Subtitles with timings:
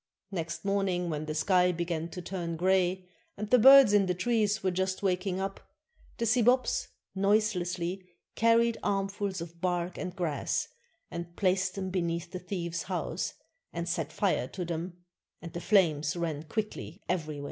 [0.31, 3.07] Next morning, when the sky began to turn gray
[3.37, 5.59] and the birds in the trees were just waking up,
[6.17, 10.69] the Sibops noiselessly carried armfuls of bark and grass,
[11.11, 13.35] and placed them beneath the thieves' house,
[13.71, 14.97] and set fire to them,
[15.39, 17.39] and the flames ran quickly everywhere.